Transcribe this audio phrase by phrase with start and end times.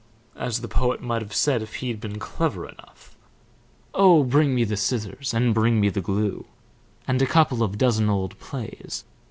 [0.35, 3.15] As the poet might have said if he'd been clever enough:
[3.93, 6.45] Oh, bring me the scissors, And bring me the glue,
[7.07, 9.03] And a couple of dozen old plays.